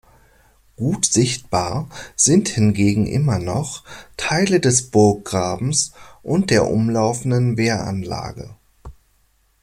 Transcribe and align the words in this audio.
Gut 0.77 1.05
sichtbar 1.05 1.87
sind 2.15 2.47
hingegen 2.49 3.05
immer 3.05 3.37
noch 3.37 3.83
Teile 4.17 4.59
des 4.59 4.89
Burggrabens 4.89 5.91
und 6.23 6.49
der 6.49 6.65
umlaufenden 6.71 7.55
Wehranlage. 7.55 8.55